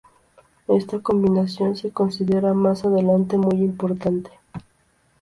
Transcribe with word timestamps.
Esta 0.67 0.97
combinación 0.99 1.75
se 1.75 1.91
considerará 1.91 2.55
más 2.55 2.83
adelante 2.85 3.37
muy 3.37 3.57
importante. 3.63 4.31